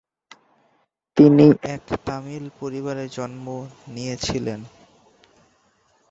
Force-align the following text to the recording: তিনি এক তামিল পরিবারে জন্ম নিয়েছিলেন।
তিনি 1.17 1.45
এক 1.65 1.83
তামিল 2.05 2.45
পরিবারে 2.59 3.05
জন্ম 3.09 3.45
নিয়েছিলেন। 3.87 4.59